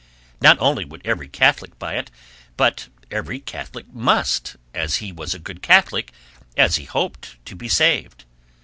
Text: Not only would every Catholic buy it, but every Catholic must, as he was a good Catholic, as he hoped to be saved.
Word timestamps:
Not 0.41 0.57
only 0.59 0.83
would 0.83 1.05
every 1.05 1.27
Catholic 1.27 1.77
buy 1.77 1.93
it, 1.95 2.09
but 2.57 2.87
every 3.11 3.39
Catholic 3.39 3.85
must, 3.93 4.55
as 4.73 4.95
he 4.95 5.11
was 5.11 5.35
a 5.35 5.37
good 5.37 5.61
Catholic, 5.61 6.11
as 6.57 6.77
he 6.77 6.85
hoped 6.85 7.35
to 7.45 7.55
be 7.55 7.67
saved. 7.67 8.25